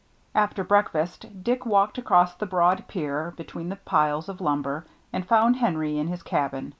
After 0.33 0.63
breakfast 0.63 1.43
Dick 1.43 1.63
walked 1.63 1.99
across 1.99 2.33
the 2.33 2.47
broad 2.47 2.87
pier 2.87 3.35
between 3.37 3.69
the 3.69 3.75
piles 3.75 4.27
of 4.29 4.41
lumber, 4.41 4.83
and 5.13 5.27
found 5.27 5.57
Henry 5.57 5.99
in 5.99 6.07
his 6.07 6.23
cabin. 6.23 6.69